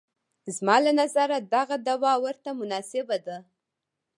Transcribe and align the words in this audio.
زما 0.55 0.77
له 0.85 0.91
نظره 1.01 1.37
دغه 1.55 1.75
دوا 1.87 2.13
ورته 2.25 2.49
مناسبه 2.59 3.17
ده. 3.25 3.37